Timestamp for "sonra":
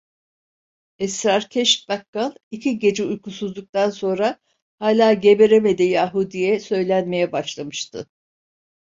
3.89-4.39